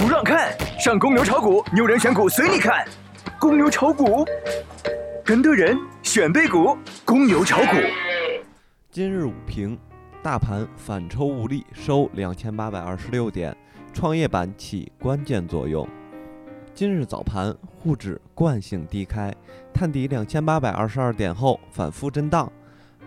[0.00, 2.88] 不让看，上公牛炒股，牛人选股随你看。
[3.38, 4.24] 公牛炒股，
[5.22, 7.76] 跟对人选对股，公牛炒股。
[8.90, 9.78] 今日午评，
[10.22, 13.54] 大盘反抽无力，收两千八百二十六点，
[13.92, 15.86] 创业板起关键作用。
[16.72, 19.30] 今日早盘，沪指惯性低开，
[19.70, 22.50] 探底两千八百二十二点后反复震荡。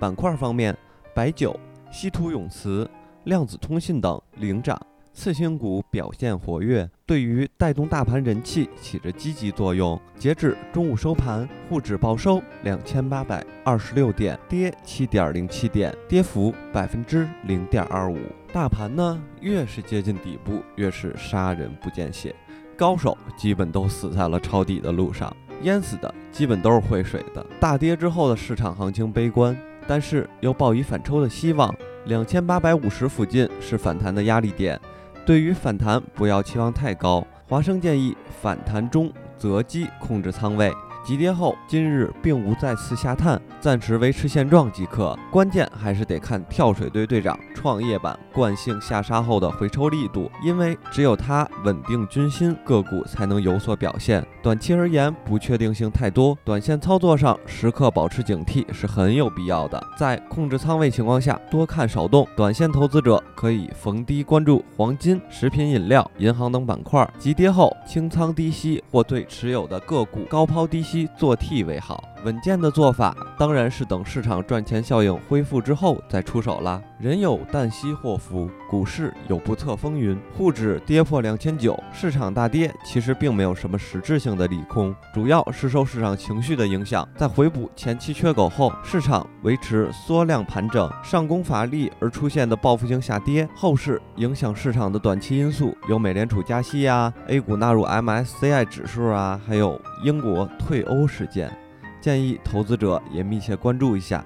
[0.00, 0.76] 板块方面，
[1.14, 1.54] 白酒、
[1.92, 2.90] 稀土永磁、
[3.22, 4.76] 量子通信等领涨，
[5.12, 10.00] 次新股表现活跃，对于带动大盘人气起着积极作用。
[10.16, 18.18] 截至中午收盘，沪指报收两千八百二十六点，跌七点零七点，跌幅百分之零点二五。
[18.52, 22.34] 大盘呢，越是接近底部，越是杀人不见血。
[22.76, 27.44] 高手基本都死在了抄底的路上，淹死的基本都是会水的。
[27.60, 31.74] 大跌之后的市场行情悲观，但是又抱以反抽的希望。
[32.10, 34.76] 两千八百五十附近是反弹的压力点，
[35.24, 37.24] 对于反弹不要期望太高。
[37.46, 40.72] 华生建议反弹中择机控制仓位。
[41.04, 45.16] 急跌后，今日并无再次下探，暂时维持现状即可。
[45.30, 54.26] 关键还是得看跳水队队长创业板惯性下杀后的回抽力度，因为只有它稳定军心，个股才能有所表现。
[54.42, 59.78] 短期而言，不确定性太多，短线操作上时刻保持警惕是很有必要的。
[59.94, 62.26] 在控制仓位情况下，多看少动。
[62.34, 67.06] 短线投资者可以逢低关注黄金、食品饮料、银行等板块。
[67.18, 71.06] 急跌后清仓低吸，或对持有的个股高抛低吸。
[71.14, 72.02] 做 T 为好。
[72.24, 76.80] 稳健的做法当然是等市场赚钱效应恢复之后再出手啦。
[76.98, 80.18] 人有旦夕祸福，股市有不测风云。
[80.36, 87.08] 沪指跌破两千九，市场大跌，其实并没有什么实质性的利空，主要是受市场情绪的影响。
[87.16, 93.48] 在回补前期缺口后，市场维持缩量盘整，上攻乏力而出现的报复性下跌。
[93.56, 101.50] 后市影响市场的短期因素有美联储加息呀，A 股纳入 MSCI 指数啊，还有英国退欧事件。
[102.00, 104.24] 建议投资者也密切关注一下。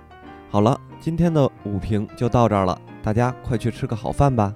[0.51, 4.55] 好了，今天的午评就到这儿了，大家快去吃个好饭吧。